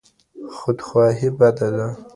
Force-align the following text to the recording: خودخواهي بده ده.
خودخواهي 0.57 1.29
بده 1.39 1.67
ده. 1.75 1.87